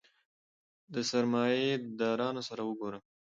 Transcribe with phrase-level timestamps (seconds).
[0.93, 3.03] د سرمایه دارانو سره وګورم.